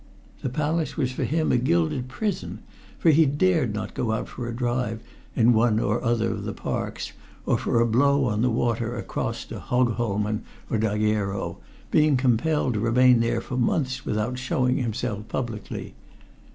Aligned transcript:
The 0.41 0.49
palace 0.49 0.97
was 0.97 1.11
for 1.11 1.25
him 1.25 1.51
a 1.51 1.57
gilded 1.59 2.07
prison, 2.07 2.63
for 2.97 3.11
he 3.11 3.27
dared 3.27 3.75
not 3.75 3.93
go 3.93 4.13
out 4.13 4.27
for 4.27 4.47
a 4.47 4.51
drive 4.55 4.99
in 5.35 5.53
one 5.53 5.79
or 5.79 6.03
other 6.03 6.31
of 6.31 6.43
the 6.43 6.53
parks 6.55 7.11
or 7.45 7.59
for 7.59 7.79
a 7.79 7.85
blow 7.85 8.25
on 8.25 8.41
the 8.41 8.49
water 8.49 8.95
across 8.95 9.45
to 9.45 9.59
Hogholmen 9.59 10.41
or 10.71 10.79
Dagero, 10.79 11.57
being 11.91 12.17
compelled 12.17 12.73
to 12.73 12.79
remain 12.79 13.19
there 13.19 13.41
for 13.41 13.57
months 13.57 14.03
without 14.03 14.39
showing 14.39 14.77
himself 14.77 15.27
publicly. 15.27 15.93